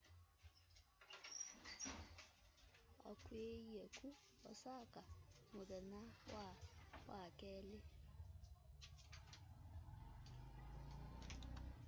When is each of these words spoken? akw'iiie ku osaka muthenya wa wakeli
akw'iiie 3.11 3.83
ku 3.97 4.07
osaka 4.49 5.01
muthenya 5.53 6.01
wa 6.33 6.45
wakeli 7.09 7.77